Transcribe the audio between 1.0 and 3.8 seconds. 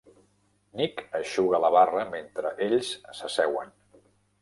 eixuga la barra mentre ells s'asseuen.